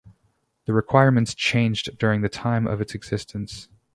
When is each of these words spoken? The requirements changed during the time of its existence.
The 0.65 0.73
requirements 0.73 1.35
changed 1.35 1.99
during 1.99 2.21
the 2.21 2.27
time 2.27 2.65
of 2.65 2.81
its 2.81 2.95
existence. 2.95 3.69